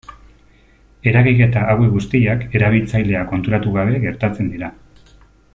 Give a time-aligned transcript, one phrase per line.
[1.11, 4.73] Eragiketa hauek guztiak erabiltzailea konturatu gabe gertatzen dira.